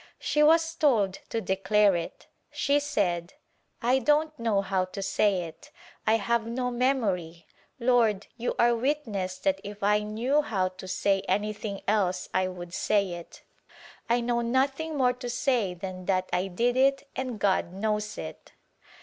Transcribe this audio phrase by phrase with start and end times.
[0.17, 2.25] She was told to declare it.
[2.49, 3.35] She said
[3.83, 5.69] "I don't know how to say it—
[6.07, 7.45] I have no memory—
[7.79, 12.73] Lord, you are witness that if I knew how to say anything else I would
[12.73, 13.43] say it.
[14.09, 18.53] I know nothing more to say than that I did it and God knows it."